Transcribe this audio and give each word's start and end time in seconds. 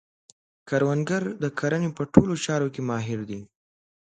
کروندګر 0.67 1.23
د 1.43 1.45
کرنې 1.59 1.89
په 1.97 2.03
ټولو 2.13 2.33
چارو 2.45 2.67
کې 2.73 2.81
ماهر 2.89 3.19
دی 3.29 3.41